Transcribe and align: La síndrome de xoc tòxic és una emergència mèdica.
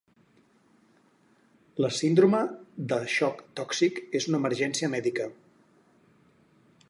La 1.85 1.91
síndrome 1.97 2.39
de 2.93 2.99
xoc 3.17 3.45
tòxic 3.61 4.01
és 4.21 4.29
una 4.31 4.41
emergència 4.45 4.91
mèdica. 4.97 5.31